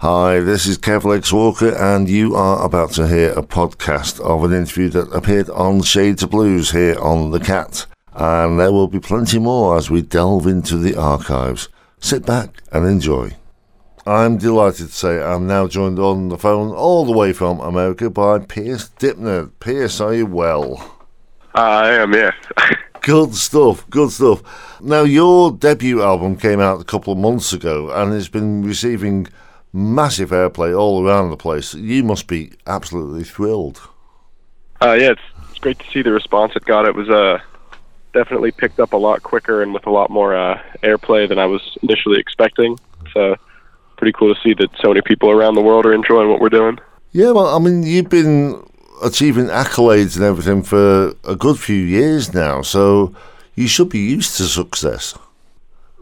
[0.00, 4.44] Hi, this is Kev Lex Walker, and you are about to hear a podcast of
[4.44, 7.84] an interview that appeared on Shades of Blues here on The Cat.
[8.14, 11.68] And there will be plenty more as we delve into the archives.
[11.98, 13.36] Sit back and enjoy.
[14.06, 18.08] I'm delighted to say I'm now joined on the phone all the way from America
[18.08, 19.50] by Pierce Dipner.
[19.60, 20.98] Pierce, are you well?
[21.54, 22.32] I am, yes.
[23.02, 24.80] Good stuff, good stuff.
[24.80, 29.26] Now, your debut album came out a couple of months ago and it's been receiving
[29.72, 31.74] massive airplay all around the place.
[31.74, 33.80] You must be absolutely thrilled.
[34.82, 35.20] Uh, yeah, it's,
[35.50, 36.86] it's great to see the response it got.
[36.86, 37.38] It was uh,
[38.12, 41.46] definitely picked up a lot quicker and with a lot more uh, airplay than I
[41.46, 42.78] was initially expecting.
[43.12, 43.36] So,
[43.96, 46.48] pretty cool to see that so many people around the world are enjoying what we're
[46.48, 46.78] doing.
[47.12, 48.64] Yeah, well, I mean, you've been
[49.02, 53.14] achieving accolades and everything for a good few years now, so
[53.54, 55.18] you should be used to success.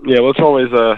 [0.04, 0.96] Yeah, well, it's always uh,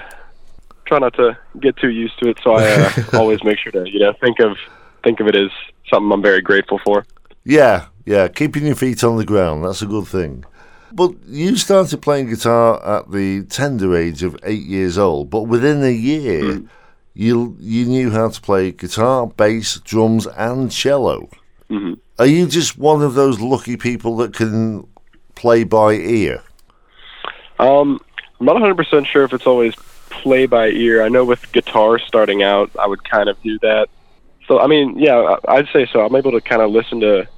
[0.86, 3.88] try not to get too used to it, so I uh, always make sure to
[3.88, 4.56] you know think of
[5.04, 5.50] think of it as
[5.88, 7.06] something I'm very grateful for.
[7.44, 10.44] Yeah, yeah, keeping your feet on the ground, that's a good thing.
[10.92, 15.84] But you started playing guitar at the tender age of eight years old, but within
[15.84, 16.68] a year, mm.
[17.14, 21.28] you you knew how to play guitar, bass, drums, and cello.
[21.70, 21.94] Mm-hmm.
[22.18, 24.86] Are you just one of those lucky people that can
[25.36, 26.42] play by ear?
[27.60, 28.00] Um,
[28.40, 29.74] I'm not 100% sure if it's always
[30.22, 31.02] play by ear.
[31.02, 33.88] I know with guitar starting out, I would kind of do that.
[34.46, 36.00] So, I mean, yeah, I'd say so.
[36.00, 37.28] I'm able to kind of listen to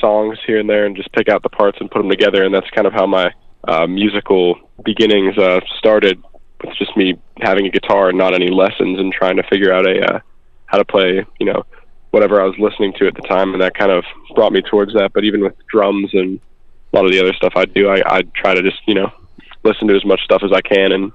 [0.00, 2.44] songs here and there and just pick out the parts and put them together.
[2.44, 3.32] And that's kind of how my
[3.66, 6.22] uh, musical beginnings uh, started
[6.62, 9.86] with just me having a guitar and not any lessons and trying to figure out
[9.86, 10.20] a uh,
[10.66, 11.64] how to play, you know,
[12.10, 13.52] whatever I was listening to at the time.
[13.52, 15.12] And that kind of brought me towards that.
[15.12, 16.40] But even with drums and
[16.92, 19.10] a lot of the other stuff I do, I, I try to just, you know,
[19.64, 21.12] listen to as much stuff as I can and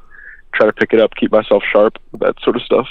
[0.55, 2.87] try to pick it up, keep myself sharp, that sort of stuff.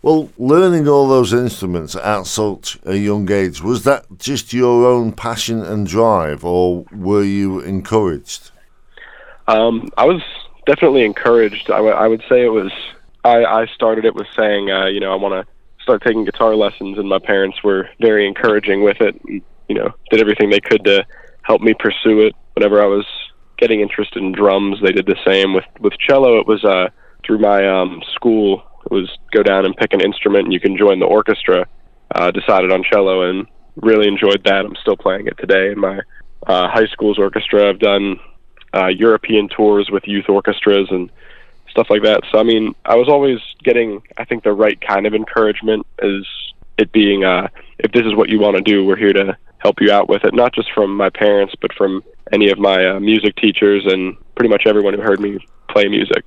[0.00, 5.12] Well, learning all those instruments at such a young age, was that just your own
[5.12, 8.52] passion and drive, or were you encouraged?
[9.48, 10.22] Um, I was
[10.66, 11.70] definitely encouraged.
[11.70, 12.70] I, w- I would say it was,
[13.24, 16.54] I, I started it with saying, uh, you know, I want to start taking guitar
[16.54, 19.20] lessons, and my parents were very encouraging with it.
[19.24, 21.04] And, you know, did everything they could to
[21.42, 23.06] help me pursue it whenever I was
[23.58, 24.78] getting interested in drums.
[24.82, 26.38] They did the same with with cello.
[26.38, 26.88] It was uh,
[27.24, 28.62] through my um, school.
[28.86, 31.66] It was go down and pick an instrument, and you can join the orchestra.
[32.14, 34.64] Uh, decided on cello and really enjoyed that.
[34.64, 36.00] I'm still playing it today in my
[36.46, 37.68] uh, high school's orchestra.
[37.68, 38.18] I've done
[38.74, 41.10] uh, European tours with youth orchestras and
[41.70, 42.22] stuff like that.
[42.32, 45.86] So I mean, I was always getting, I think, the right kind of encouragement.
[46.02, 46.24] As
[46.78, 47.48] it being, uh,
[47.78, 50.24] if this is what you want to do, we're here to help you out with
[50.24, 50.34] it.
[50.34, 52.02] Not just from my parents, but from
[52.32, 56.24] any of my uh, music teachers and pretty much everyone who heard me play music.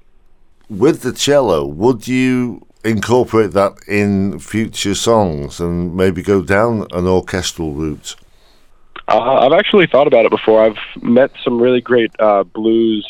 [0.70, 7.06] With the cello, would you incorporate that in future songs and maybe go down an
[7.06, 8.16] orchestral route?
[9.08, 10.64] Uh, I've actually thought about it before.
[10.64, 13.06] I've met some really great uh, blues.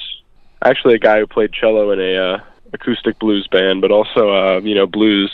[0.64, 2.40] Actually, a guy who played cello in a uh,
[2.74, 5.32] acoustic blues band, but also uh, you know blues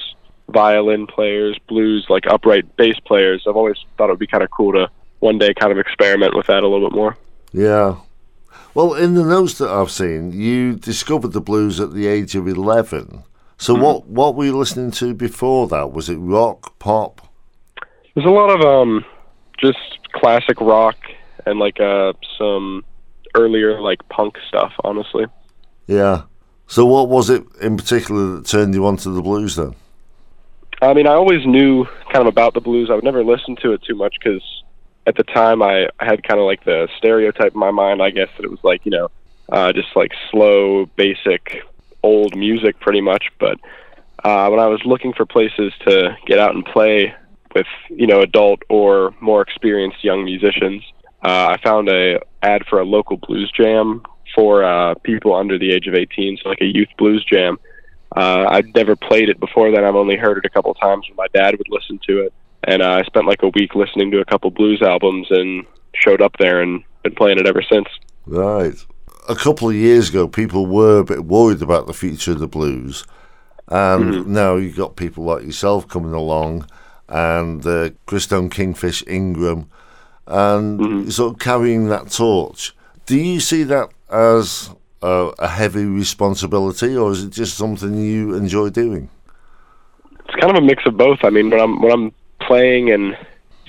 [0.50, 3.44] violin players, blues like upright bass players.
[3.48, 6.36] I've always thought it would be kind of cool to one day kind of experiment
[6.36, 7.18] with that a little bit more.
[7.52, 7.98] Yeah.
[8.74, 12.48] Well, in the notes that I've seen, you discovered the blues at the age of
[12.48, 13.24] 11.
[13.58, 13.84] So mm-hmm.
[13.84, 15.92] what what were you listening to before that?
[15.92, 17.28] Was it rock, pop?
[18.14, 19.04] There's a lot of um
[19.60, 19.80] just
[20.14, 20.98] classic rock
[21.46, 22.86] and like uh some
[23.36, 25.26] earlier like punk stuff, honestly.
[25.88, 26.24] Yeah.
[26.68, 29.74] So what was it in particular that turned you onto the blues then?
[30.82, 32.90] I mean, I always knew kind of about the blues.
[32.92, 34.44] I would never listen to it too much because
[35.08, 38.30] at the time I, had kind of like the stereotype in my mind, I guess,
[38.38, 39.10] that it was like, you know,
[39.50, 41.64] uh, just like slow, basic,
[42.04, 43.26] old music pretty much.
[43.40, 43.58] But
[44.24, 47.14] uh, when I was looking for places to get out and play
[47.56, 50.84] with, you know, adult or more experienced young musicians,
[51.24, 54.04] uh, I found a ad for a local blues jam
[54.36, 57.58] for uh, people under the age of 18, so like a youth blues jam.
[58.16, 59.84] Uh, I'd never played it before then.
[59.84, 62.34] I've only heard it a couple times when my dad would listen to it
[62.64, 65.66] and uh, I spent like a week listening to a couple blues albums and
[65.96, 67.88] showed up there and been playing it ever since.
[68.26, 68.76] Right.
[69.30, 72.48] A couple of years ago, people were a bit worried about the future of the
[72.48, 73.06] blues,
[73.68, 74.34] and mm-hmm.
[74.34, 76.68] now you've got people like yourself coming along,
[77.10, 79.70] and uh, Christone Kingfish Ingram,
[80.26, 81.10] and mm-hmm.
[81.10, 82.76] sort of carrying that torch.
[83.06, 84.70] Do you see that as
[85.02, 89.10] a, a heavy responsibility, or is it just something you enjoy doing?
[90.26, 91.20] It's kind of a mix of both.
[91.24, 92.12] I mean, when I'm when I'm
[92.42, 93.18] playing and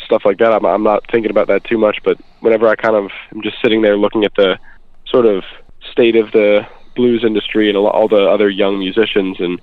[0.05, 1.99] stuff like that, I'm, I'm not thinking about that too much.
[2.05, 4.59] But whenever I kind of am just sitting there looking at the
[5.07, 5.45] sort of
[5.91, 6.67] state of the
[6.97, 9.61] blues industry and all the other young musicians, and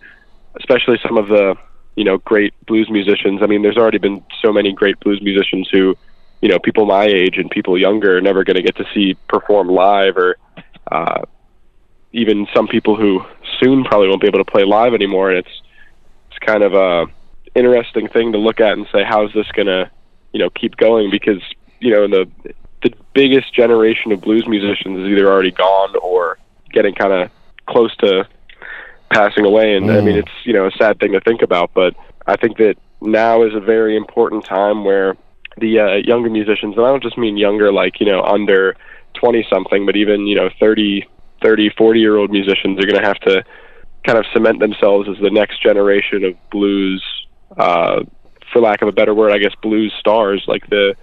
[0.56, 1.56] especially some of the
[1.96, 3.42] you know, great blues musicians.
[3.42, 5.96] I mean, there's already been so many great blues musicians who,
[6.42, 9.16] you know, people my age and people younger are never going to get to see
[9.30, 10.38] perform live, or
[10.92, 11.22] uh,
[12.16, 13.22] even some people who
[13.60, 15.30] soon probably won't be able to play live anymore.
[15.30, 15.62] And it's
[16.30, 17.06] it's kind of a
[17.56, 19.92] interesting thing to look at and say, how's this going to,
[20.32, 21.12] you know, keep going?
[21.12, 21.42] Because
[21.80, 22.54] you know, the
[22.84, 26.38] the biggest generation of blues musicians is either already gone or
[26.72, 27.32] getting kind of
[27.68, 28.28] close to
[29.12, 29.76] passing away.
[29.76, 29.98] And mm.
[29.98, 30.20] I mean, mm.
[30.20, 31.96] it's you know a sad thing to think about, but
[32.28, 35.18] I think that now is a very important time where
[35.58, 38.78] the uh, younger musicians, and I don't just mean younger like you know under
[39.16, 41.06] 20 something, but even you know 30,
[41.46, 43.44] 30, 40 year old musicians are going to have to
[44.04, 47.04] kind of cement themselves as the next generation of blues,
[47.58, 48.02] uh,
[48.52, 50.96] for lack of a better word, I guess blues stars like the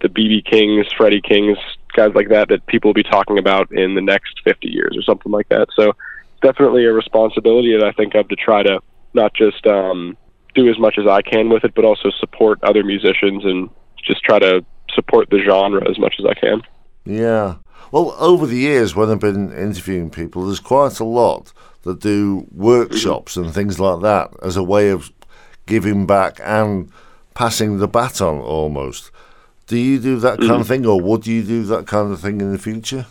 [0.00, 1.58] the BB Kings, Freddie Kings,
[1.94, 5.02] guys like that that people will be talking about in the next 50 years or
[5.02, 5.68] something like that.
[5.76, 5.92] So
[6.40, 8.80] definitely a responsibility that I think of to try to
[9.12, 10.16] not just um,
[10.54, 13.68] do as much as I can with it, but also support other musicians and
[14.02, 14.64] just try to
[14.94, 16.62] support the genre as much as I can.
[17.04, 17.56] Yeah.
[17.92, 21.52] Well, over the years, when I've been interviewing people, there's quite a lot
[21.82, 25.10] that do workshops and things like that as a way of
[25.66, 26.90] giving back and
[27.34, 29.10] passing the baton almost.
[29.66, 30.60] Do you do that kind mm-hmm.
[30.60, 33.06] of thing, or would you do that kind of thing in the future?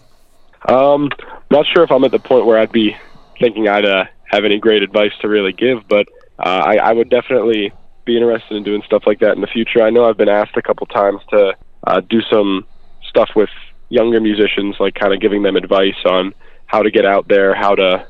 [0.67, 1.09] Um,
[1.49, 2.95] not sure if I'm at the point where I'd be
[3.39, 7.09] thinking I'd uh, have any great advice to really give, but uh, I, I would
[7.09, 7.71] definitely
[8.05, 9.81] be interested in doing stuff like that in the future.
[9.81, 11.53] I know I've been asked a couple times to
[11.87, 12.65] uh, do some
[13.07, 13.49] stuff with
[13.89, 16.33] younger musicians, like kind of giving them advice on
[16.65, 18.07] how to get out there, how to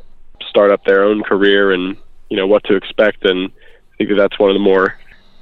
[0.49, 1.97] start up their own career, and
[2.29, 3.25] you know what to expect.
[3.25, 4.95] And I think that that's one of the more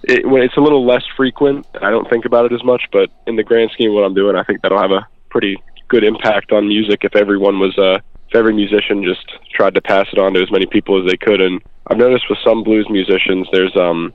[0.03, 1.65] it, when it's a little less frequent.
[1.81, 4.13] I don't think about it as much, but in the grand scheme of what I'm
[4.13, 5.57] doing, I think that'll have a pretty
[5.87, 7.99] good impact on music if everyone was uh,
[8.29, 11.17] if every musician just tried to pass it on to as many people as they
[11.17, 11.41] could.
[11.41, 14.13] And I've noticed with some blues musicians, there's um,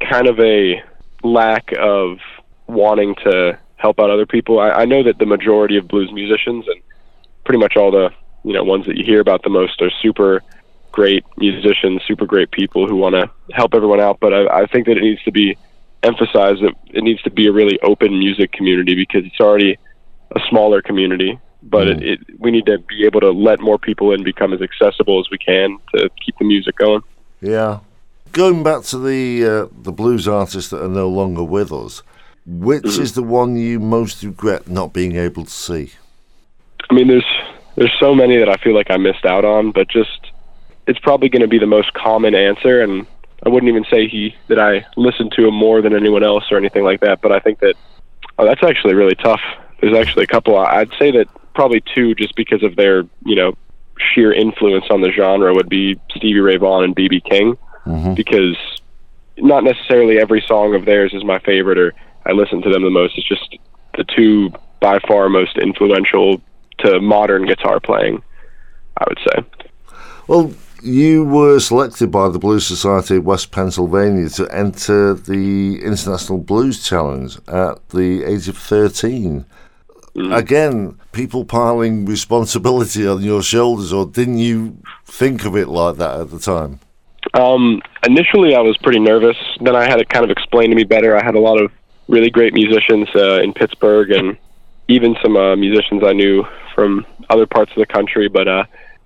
[0.00, 0.82] kind of a
[1.22, 2.18] lack of
[2.66, 4.58] wanting to help out other people.
[4.58, 6.80] I, I know that the majority of blues musicians and
[7.44, 8.10] pretty much all the
[8.42, 10.42] you know ones that you hear about the most are super
[10.92, 14.16] great musicians, super great people who want to help everyone out.
[14.20, 15.56] But I, I think that it needs to be
[16.02, 19.78] emphasized that it needs to be a really open music community because it's already
[20.38, 21.96] a smaller community but mm.
[21.96, 25.18] it, it, we need to be able to let more people in, become as accessible
[25.18, 27.02] as we can to keep the music going.
[27.40, 27.80] Yeah.
[28.32, 32.02] Going back to the uh, the blues artists that are no longer with us,
[32.46, 33.02] which mm-hmm.
[33.02, 35.92] is the one you most regret not being able to see?
[36.90, 37.26] I mean, there's
[37.76, 40.30] there's so many that I feel like I missed out on, but just
[40.86, 43.06] it's probably going to be the most common answer, and
[43.44, 46.56] I wouldn't even say he that I listened to him more than anyone else or
[46.56, 47.20] anything like that.
[47.22, 47.74] But I think that
[48.38, 49.40] oh, that's actually really tough.
[49.80, 50.58] There's actually a couple.
[50.58, 53.54] I'd say that probably two just because of their you know
[54.14, 57.56] sheer influence on the genre would be Stevie Ray Vaughan and BB King
[57.86, 58.14] mm-hmm.
[58.14, 58.56] because
[59.36, 61.92] not necessarily every song of theirs is my favorite or
[62.26, 63.16] I listen to them the most.
[63.16, 63.56] It's just
[63.96, 64.50] the two
[64.80, 66.40] by far most influential
[66.78, 68.22] to modern guitar playing,
[68.98, 69.64] I would say.
[70.26, 76.38] Well, you were selected by the Blues Society of West Pennsylvania to enter the International
[76.38, 79.46] Blues Challenge at the age of 13.
[80.14, 80.36] Mm.
[80.36, 86.20] Again, people piling responsibility on your shoulders, or didn't you think of it like that
[86.20, 86.80] at the time?
[87.32, 89.36] Um, initially, I was pretty nervous.
[89.60, 91.16] Then I had it kind of explained to me better.
[91.16, 91.72] I had a lot of
[92.08, 94.36] really great musicians uh, in Pittsburgh, and
[94.88, 96.44] even some uh, musicians I knew
[96.74, 98.64] from other parts of the country, but uh,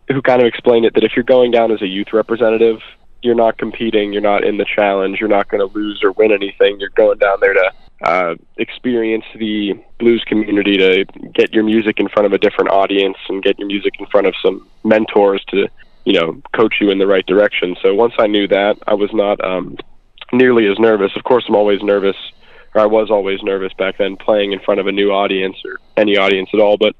[0.09, 2.81] who kind of explained it that if you're going down as a youth representative,
[3.23, 6.33] you're not competing, you're not in the challenge, you're not going to lose or win
[6.33, 6.79] anything.
[6.79, 12.09] You're going down there to uh, experience the blues community to get your music in
[12.09, 15.69] front of a different audience and get your music in front of some mentors to
[16.05, 19.11] you know coach you in the right direction so once i knew that i was
[19.13, 19.77] not um
[20.33, 22.17] nearly as nervous of course i'm always nervous
[22.79, 25.79] or i was always nervous back then playing in front of a new audience or
[25.97, 26.95] any audience at all but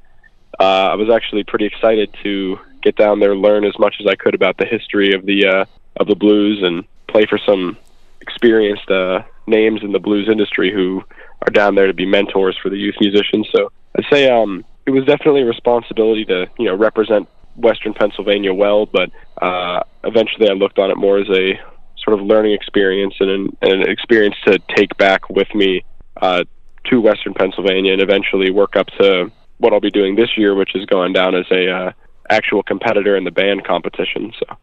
[0.61, 4.15] uh, i was actually pretty excited to get down there learn as much as i
[4.15, 5.65] could about the history of the uh
[5.97, 7.77] of the blues and play for some
[8.21, 11.03] experienced uh names in the blues industry who
[11.43, 13.49] are down there to be mentors for the youth musicians.
[13.55, 18.55] So I'd say um, it was definitely a responsibility to you know represent Western Pennsylvania
[18.55, 21.61] well, but uh, eventually I looked on it more as a
[22.09, 25.85] sort of learning experience and an, and an experience to take back with me
[26.23, 26.45] uh,
[26.87, 30.75] to Western Pennsylvania and eventually work up to what I'll be doing this year, which
[30.75, 31.93] is going down as a uh,
[32.31, 34.33] actual competitor in the band competition.
[34.39, 34.57] So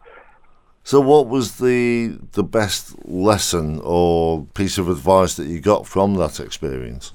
[0.84, 6.14] so, what was the the best lesson or piece of advice that you got from
[6.16, 7.12] that experience?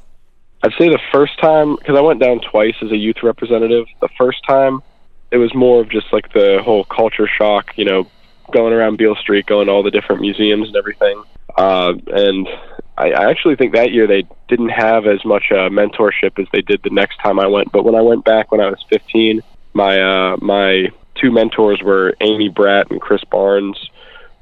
[0.64, 3.86] I'd say the first time, because I went down twice as a youth representative.
[4.00, 4.82] The first time,
[5.30, 7.70] it was more of just like the whole culture shock.
[7.76, 8.10] You know,
[8.52, 11.22] going around Beale Street, going to all the different museums and everything.
[11.56, 12.48] Uh, and
[12.96, 16.62] I, I actually think that year they didn't have as much uh, mentorship as they
[16.62, 17.72] did the next time I went.
[17.72, 19.42] But when I went back when I was 15,
[19.72, 23.78] my uh, my two mentors were Amy Bratt and Chris Barnes,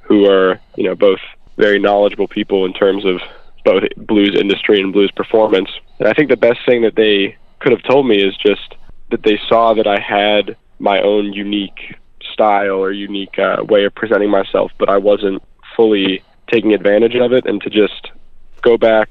[0.02, 1.20] who are you know both
[1.56, 3.20] very knowledgeable people in terms of
[3.64, 5.70] both blues industry and blues performance.
[5.98, 8.74] And I think the best thing that they could have told me is just
[9.10, 11.96] that they saw that I had my own unique
[12.38, 15.42] style or unique uh, way of presenting myself, but I wasn't
[15.76, 18.10] fully taking advantage of it, and to just
[18.62, 19.10] go back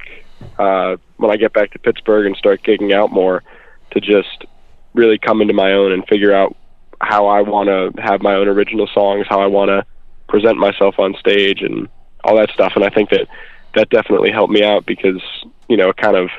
[0.58, 3.44] uh, when I get back to Pittsburgh and start gigging out more,
[3.92, 4.46] to just
[4.94, 6.56] really come into my own and figure out
[7.02, 9.86] how I want to have my own original songs, how I want to
[10.30, 11.90] present myself on stage, and
[12.24, 12.74] all that stuff.
[12.76, 13.28] And I think that
[13.76, 15.22] that definitely helped me out because
[15.68, 16.30] you know it kind of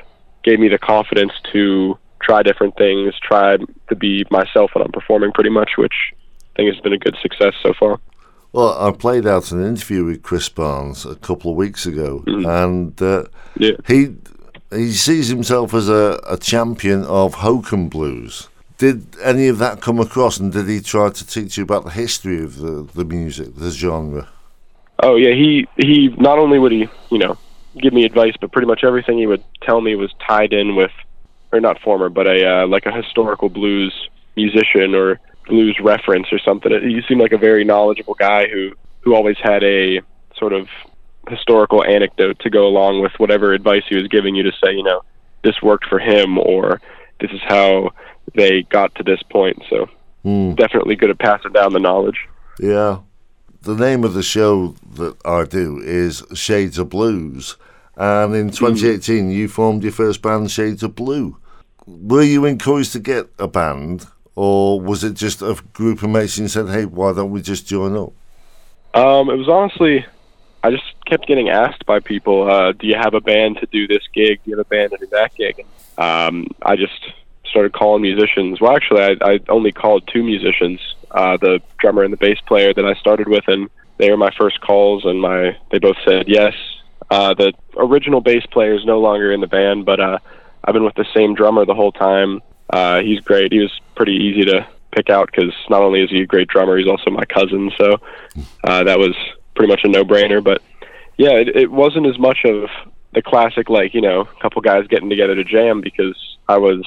[0.43, 5.33] gave me the confidence to try different things, try to be myself when I'm performing,
[5.33, 5.95] pretty much, which
[6.59, 8.01] think it's been a good success so far.
[8.53, 12.47] Well, I played out an interview with Chris Barnes a couple of weeks ago, mm
[12.49, 13.25] and uh,
[13.57, 13.77] yeah.
[13.87, 14.17] he
[14.71, 18.49] he sees himself as a, a champion of Hokum blues.
[18.77, 21.91] Did any of that come across, and did he try to teach you about the
[21.91, 24.29] history of the, the music, the genre?
[25.03, 27.39] Oh yeah, he he not only would he you know
[27.81, 30.93] give me advice, but pretty much everything he would tell me was tied in with,
[31.53, 33.93] or not former, but a uh, like a historical blues
[34.37, 36.73] musician or blues reference or something.
[36.73, 40.01] You seem like a very knowledgeable guy who who always had a
[40.37, 40.69] sort of
[41.29, 44.83] historical anecdote to go along with whatever advice he was giving you to say, you
[44.83, 45.03] know,
[45.45, 46.81] this worked for him or
[47.21, 47.91] this is how
[48.35, 49.63] they got to this point.
[49.71, 49.89] So
[50.25, 50.57] mm.
[50.57, 52.29] definitely good at passing down the knowledge.
[52.59, 52.99] Yeah
[53.63, 57.57] the name of the show that I do is Shades of Blues.
[57.97, 59.35] And in 2018, mm.
[59.35, 61.37] you formed your first band, Shades of Blue.
[61.87, 64.07] Were you encouraged to get a band,
[64.39, 67.67] or was it just a group of mates and said, hey, why don't we just
[67.67, 68.13] join up?
[68.95, 70.07] Um, it was honestly,
[70.63, 73.89] I just kept getting asked by people, uh, do you have a band to do
[73.89, 74.39] this gig?
[74.45, 75.67] Do you have a band to do that gig?
[75.99, 77.01] Um, I just
[77.47, 78.61] started calling musicians.
[78.61, 80.79] Well, actually, I, I only called two musicians
[81.11, 84.31] uh, the drummer and the bass player that I started with, and they were my
[84.39, 86.55] first calls, and my they both said yes.
[87.11, 90.19] Uh, the original bass player is no longer in the band, but uh,
[90.63, 92.41] I've been with the same drummer the whole time.
[92.71, 93.53] Uh, he's great.
[93.53, 96.79] He was pretty easy to pick out because not only is he a great drummer,
[96.79, 97.71] he's also my cousin.
[97.77, 97.99] So
[98.63, 99.15] uh, that was
[99.57, 100.43] pretty much a no-brainer.
[100.43, 100.63] But
[101.17, 102.71] yeah, it, it wasn't as much of
[103.13, 106.17] the classic like you know a couple guys getting together to jam because
[106.49, 106.87] I was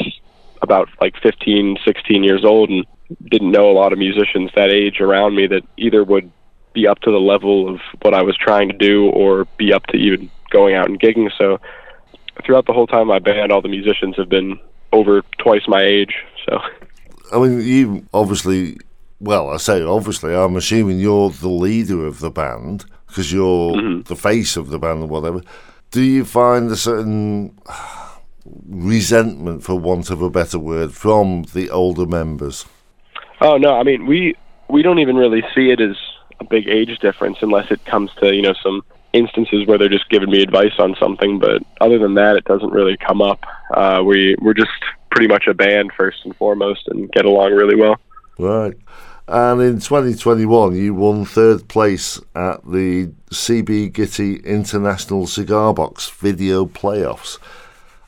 [0.62, 2.86] about like 15, 16 years old and
[3.30, 6.32] didn't know a lot of musicians that age around me that either would
[6.74, 9.86] be up to the level of what I was trying to do or be up
[9.88, 11.30] to even going out and gigging.
[11.38, 11.60] So
[12.46, 14.60] throughout the whole time my band, all the musicians have been
[14.94, 16.13] over twice my age.
[16.48, 16.60] So
[17.31, 18.77] I mean, you obviously,
[19.19, 24.01] well, I say obviously, I'm assuming you're the leader of the band because you're mm-hmm.
[24.03, 25.41] the face of the band or whatever.
[25.91, 27.57] Do you find a certain
[28.67, 32.65] resentment, for want of a better word, from the older members?
[33.41, 34.35] Oh no, I mean we
[34.69, 35.97] we don't even really see it as
[36.39, 38.83] a big age difference unless it comes to you know some
[39.13, 41.39] instances where they're just giving me advice on something.
[41.39, 43.43] But other than that, it doesn't really come up.
[43.73, 44.71] Uh, we we're just
[45.12, 47.98] pretty much a band first and foremost, and get along really well.
[48.38, 48.74] Right.
[49.27, 56.65] And in 2021, you won third place at the CB Gitty International Cigar Box Video
[56.65, 57.38] Playoffs.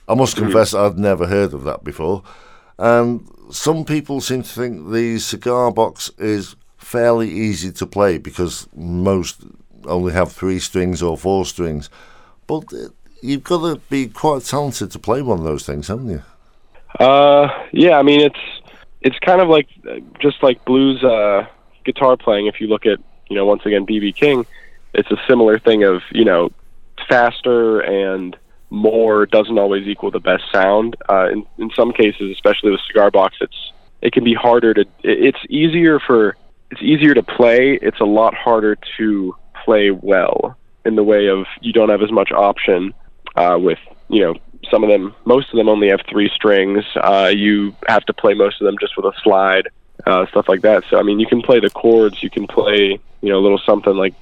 [0.07, 0.45] I must mm-hmm.
[0.45, 2.23] confess, I'd never heard of that before.
[2.77, 8.67] And some people seem to think the cigar box is fairly easy to play because
[8.75, 9.43] most
[9.85, 11.89] only have three strings or four strings.
[12.47, 12.65] But
[13.21, 16.23] you've got to be quite talented to play one of those things, haven't you?
[16.99, 17.97] Uh, yeah.
[17.97, 18.39] I mean, it's
[19.01, 19.67] it's kind of like
[20.19, 21.45] just like blues uh,
[21.85, 22.47] guitar playing.
[22.47, 24.45] If you look at you know once again BB King,
[24.93, 26.51] it's a similar thing of you know
[27.09, 28.35] faster and
[28.69, 30.95] more doesn't always equal the best sound.
[31.07, 33.71] Uh, in, in some cases, especially with cigar box, it's
[34.01, 34.85] it can be harder to.
[35.03, 36.35] It's easier for
[36.71, 37.77] it's easier to play.
[37.81, 42.11] It's a lot harder to play well in the way of you don't have as
[42.11, 42.93] much option
[43.35, 44.35] uh, with you know
[44.69, 45.15] some of them.
[45.25, 46.83] Most of them only have three strings.
[46.95, 49.69] Uh, you have to play most of them just with a slide.
[50.05, 50.83] Uh, stuff like that.
[50.89, 52.21] So I mean, you can play the chords.
[52.21, 54.13] You can play, you know, a little something like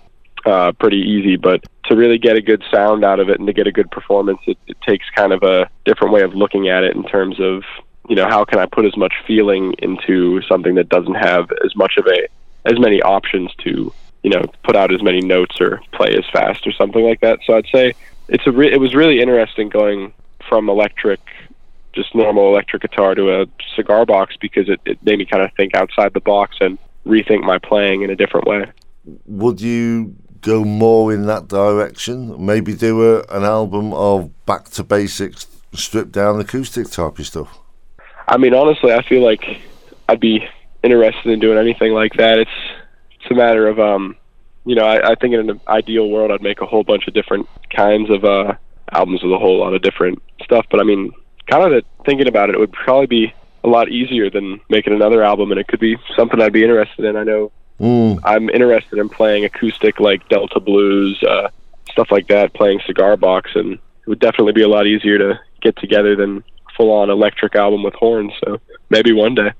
[0.45, 1.37] uh, pretty easy.
[1.37, 3.89] But to really get a good sound out of it and to get a good
[3.89, 7.39] performance, it, it takes kind of a different way of looking at it in terms
[7.39, 7.63] of
[8.09, 11.75] you know how can I put as much feeling into something that doesn't have as
[11.75, 12.27] much of a
[12.65, 13.93] as many options to
[14.23, 17.39] you know put out as many notes or play as fast or something like that.
[17.45, 17.93] So I'd say
[18.27, 20.13] it's a re- it was really interesting going
[20.51, 21.21] from electric
[21.93, 25.49] just normal electric guitar to a cigar box because it, it made me kind of
[25.55, 28.65] think outside the box and rethink my playing in a different way.
[29.25, 32.45] would you go more in that direction?
[32.45, 37.59] Maybe do a, an album of back to basics, stripped down acoustic type of stuff?
[38.27, 39.43] I mean, honestly, I feel like
[40.09, 40.45] I'd be
[40.83, 42.39] interested in doing anything like that.
[42.39, 42.57] It's
[43.19, 44.17] it's a matter of um,
[44.65, 47.13] you know, I, I think in an ideal world, I'd make a whole bunch of
[47.13, 48.53] different kinds of uh,
[48.91, 50.65] albums with a whole lot of different stuff.
[50.69, 51.11] But I mean,
[51.47, 53.33] kind of thinking about it, it would probably be
[53.63, 57.05] a lot easier than making another album, and it could be something I'd be interested
[57.05, 57.15] in.
[57.15, 58.19] I know mm.
[58.23, 61.49] I'm interested in playing acoustic like Delta blues, uh,
[61.91, 65.39] stuff like that, playing cigar box, and it would definitely be a lot easier to
[65.61, 66.43] get together than
[66.75, 68.33] full on electric album with horns.
[68.43, 69.51] So maybe one day.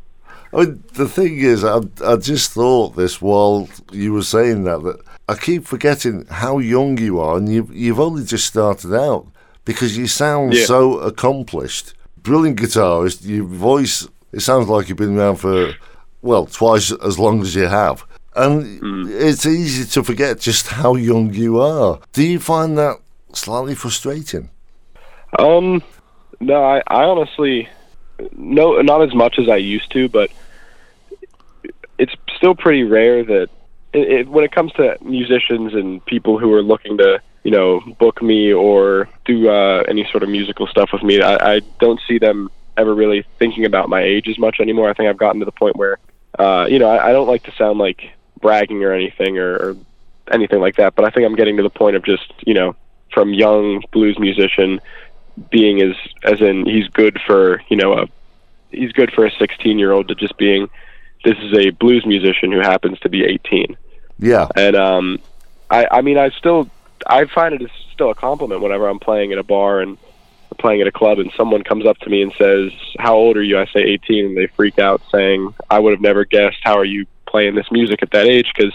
[0.54, 4.84] I mean, the thing is, I, I just thought this while you were saying that
[4.84, 9.28] that I keep forgetting how young you are, and you've you've only just started out
[9.66, 10.66] because you sound yeah.
[10.66, 11.94] so accomplished.
[12.18, 13.26] Brilliant guitarist.
[13.28, 15.74] Your voice, it sounds like you've been around for
[16.22, 19.10] well twice as long as you have, and mm.
[19.10, 22.00] it's easy to forget just how young you are.
[22.14, 22.98] Do you find that
[23.34, 24.50] slightly frustrating?
[25.40, 25.82] Um,
[26.40, 27.70] no, I, I honestly
[28.36, 30.32] no, not as much as I used to, but
[31.98, 33.50] it's still pretty rare that
[33.94, 37.82] it, it, when it comes to musicians and people who are looking to you know
[38.00, 42.00] book me or do uh, any sort of musical stuff with me, I, I don't
[42.08, 44.90] see them ever really thinking about my age as much anymore.
[44.90, 45.98] I think I've gotten to the point where
[46.38, 49.78] uh, you know I, I don't like to sound like bragging or anything or, or
[50.32, 52.76] anything like that, but I think I'm getting to the point of just you know
[53.14, 54.80] from young blues musician
[55.50, 58.08] being as as in he's good for you know a
[58.72, 60.70] he's good for a 16 year old to just being
[61.24, 63.78] this is a blues musician who happens to be 18.
[64.20, 64.48] Yeah.
[64.56, 65.20] And um,
[65.70, 66.70] I I mean I still
[67.08, 69.98] I find it is still a compliment whenever I'm playing at a bar and
[70.60, 73.44] playing at a club and someone comes up to me and says, "How old are
[73.44, 76.60] you?" I say 18 and they freak out saying, "I would have never guessed.
[76.64, 78.74] How are you playing this music at that age?" Because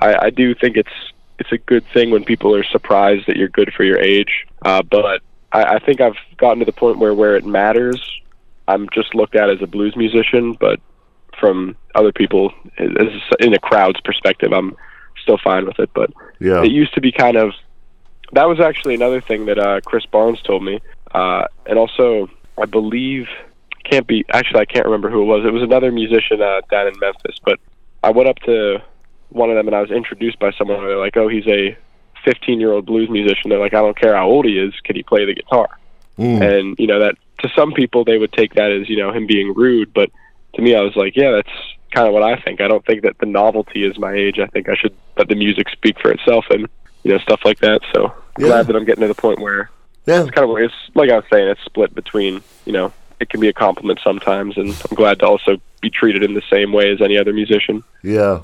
[0.00, 3.48] I, I do think it's it's a good thing when people are surprised that you're
[3.48, 4.46] good for your age.
[4.64, 8.00] Uh, but I, I think I've gotten to the point where where it matters,
[8.68, 10.54] I'm just looked at as a blues musician.
[10.54, 10.80] But
[11.38, 13.08] from other people, as
[13.40, 14.76] in a crowd's perspective, I'm
[15.22, 15.90] still fine with it.
[15.94, 16.10] But
[16.42, 16.62] yeah.
[16.62, 17.52] it used to be kind of
[18.32, 20.80] that was actually another thing that uh, Chris Barnes told me,
[21.12, 23.26] uh, and also I believe
[23.84, 25.44] can't be actually I can't remember who it was.
[25.44, 27.58] It was another musician uh, down in Memphis, but
[28.02, 28.78] I went up to
[29.28, 30.84] one of them and I was introduced by someone.
[30.84, 31.76] They're like, "Oh, he's a
[32.24, 33.50] 15 year old blues musician.
[33.50, 35.68] They're like, I don't care how old he is, can he play the guitar?
[36.18, 36.40] Mm.
[36.42, 39.26] And you know that to some people they would take that as you know him
[39.26, 40.10] being rude, but
[40.54, 41.52] to me I was like, yeah, that's
[41.92, 42.60] kind of what I think.
[42.60, 44.38] I don't think that the novelty is my age.
[44.38, 46.68] I think I should let the music speak for itself and
[47.04, 47.80] you know stuff like that.
[47.94, 48.46] So yeah.
[48.46, 49.70] glad that I'm getting to the point where
[50.06, 53.28] yeah, it's kind of it's like I was saying, it's split between you know it
[53.28, 56.72] can be a compliment sometimes, and I'm glad to also be treated in the same
[56.72, 57.82] way as any other musician.
[58.02, 58.42] Yeah,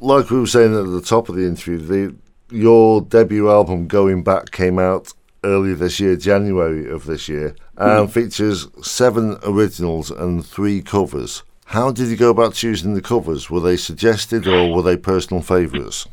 [0.00, 2.16] like we were saying at the top of the interview, the
[2.50, 5.12] your debut album, Going Back, came out
[5.44, 8.12] earlier this year, January of this year, and mm-hmm.
[8.12, 11.42] features seven originals and three covers.
[11.66, 13.50] How did you go about choosing the covers?
[13.50, 16.06] Were they suggested or were they personal favourites?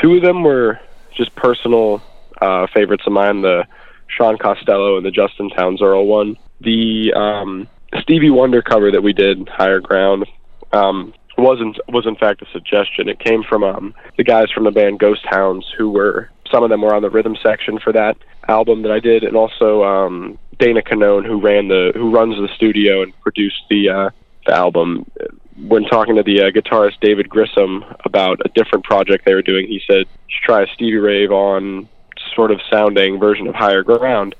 [0.00, 0.80] Two of them were
[1.16, 2.02] just personal
[2.40, 3.64] uh, favorites of mine the
[4.08, 6.36] Sean Costello and the Justin Townes Earle one.
[6.60, 7.68] The um,
[8.00, 10.26] Stevie Wonder cover that we did, Higher Ground,
[10.72, 13.08] um, wasn't was in fact a suggestion.
[13.08, 16.70] It came from um, the guys from the band Ghost Hounds, who were some of
[16.70, 18.16] them were on the rhythm section for that
[18.48, 22.54] album that I did, and also um, Dana Canone, who ran the who runs the
[22.54, 24.10] studio and produced the uh,
[24.46, 25.10] the album.
[25.56, 29.66] When talking to the uh, guitarist David Grissom about a different project they were doing,
[29.66, 31.88] he said, "Should try a Stevie Ray Vaughan
[32.34, 34.34] sort of sounding version of Higher Ground."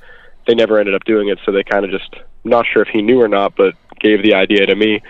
[0.47, 3.03] They never ended up doing it, so they kind of just not sure if he
[3.03, 5.03] knew or not, but gave the idea to me.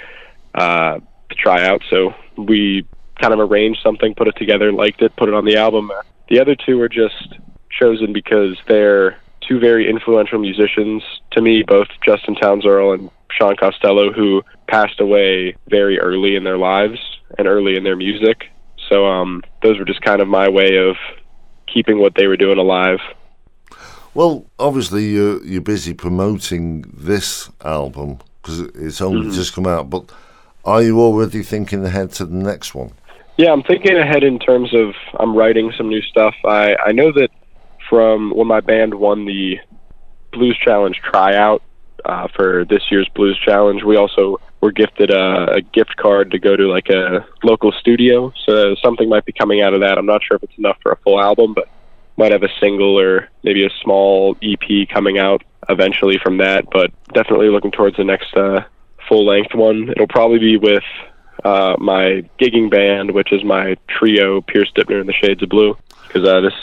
[0.55, 0.99] Uh,
[1.33, 1.83] to try out.
[1.91, 2.87] So we
[3.21, 5.91] kind of arranged something, put it together, liked it, put it on the album.
[6.29, 7.35] The other two were just
[7.71, 11.03] chosen because they're two very influential musicians
[11.33, 16.45] to me, both Justin Townes Earle and Sean Costello, who passed away very early in
[16.45, 16.99] their lives
[17.39, 18.51] and early in their music.
[18.89, 20.97] So um, those were just kind of my way of
[21.67, 22.99] keeping what they were doing alive.
[24.15, 29.35] Well, obviously you're you're busy promoting this album because it's only mm-hmm.
[29.35, 30.13] just come out, but
[30.65, 32.93] are you already thinking ahead to the next one?
[33.39, 36.35] Yeah, I'm thinking ahead in terms of I'm writing some new stuff.
[36.45, 37.31] I I know that
[37.89, 39.59] from when my band won the
[40.33, 41.63] Blues Challenge tryout
[42.05, 46.39] uh, for this year's Blues Challenge, we also were gifted a, a gift card to
[46.39, 48.33] go to like a local studio.
[48.47, 49.99] So something might be coming out of that.
[49.99, 51.69] I'm not sure if it's enough for a full album, but
[52.17, 56.67] might have a single or maybe a small EP coming out eventually from that.
[56.71, 58.61] But definitely looking towards the next uh,
[59.09, 59.89] full length one.
[59.89, 60.85] It'll probably be with
[61.45, 65.77] uh, my gigging band, which is my trio, Pierce Dipner and the Shades of Blue,
[66.07, 66.55] because uh, this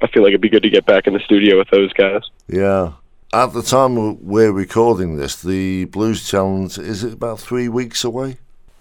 [0.00, 2.22] I feel like it'd be good to get back in the studio with those guys.
[2.46, 2.92] Yeah.
[3.32, 8.38] At the time we're recording this, the Blues Challenge is it about three weeks away?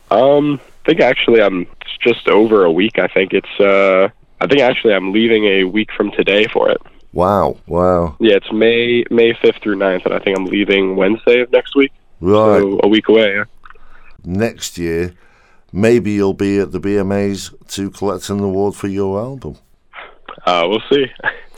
[0.10, 2.98] Um, I think actually I'm it's just over a week.
[2.98, 4.08] I think it's uh,
[4.40, 6.82] I think actually I'm leaving a week from today for it.
[7.12, 8.16] Wow, wow.
[8.22, 11.76] Yeah, it's May May fifth through 9th, and I think I'm leaving Wednesday of next
[11.76, 11.92] week.
[12.22, 12.62] Right.
[12.62, 13.36] So a week away.
[13.36, 13.44] Yeah.
[14.24, 15.14] Next year,
[15.74, 19.58] maybe you'll be at the BMAs to collect an award for your album.
[20.46, 21.08] Uh, we'll see.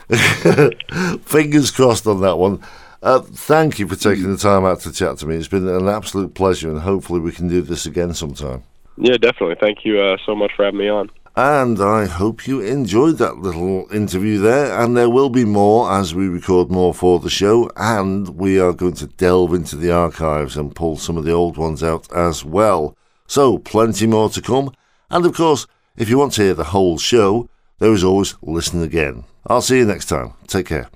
[1.21, 2.63] Fingers crossed on that one.
[3.01, 5.35] Uh, thank you for taking the time out to chat to me.
[5.35, 8.63] It's been an absolute pleasure, and hopefully we can do this again sometime.
[8.97, 9.55] Yeah, definitely.
[9.59, 11.09] Thank you uh, so much for having me on.
[11.35, 14.77] And I hope you enjoyed that little interview there.
[14.77, 17.71] And there will be more as we record more for the show.
[17.77, 21.55] And we are going to delve into the archives and pull some of the old
[21.55, 22.97] ones out as well.
[23.25, 24.73] So, plenty more to come.
[25.09, 28.83] And of course, if you want to hear the whole show, there is always Listen
[28.83, 29.23] Again.
[29.47, 30.33] I'll see you next time.
[30.47, 30.89] Take care.